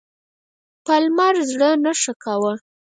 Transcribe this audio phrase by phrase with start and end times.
[0.85, 2.53] پالمر زړه نه ښه کاوه.